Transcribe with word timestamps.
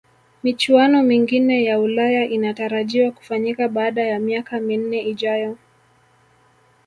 michuano 0.43 1.03
mingine 1.03 1.63
ya 1.63 1.79
ulaya 1.79 2.25
inatarajiwa 2.29 3.11
kufanyika 3.11 3.67
baada 3.67 4.01
ya 4.03 4.19
miaka 4.19 4.59
minne 4.59 5.01
ijayo 5.01 5.57